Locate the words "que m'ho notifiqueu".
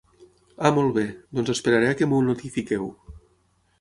1.99-2.89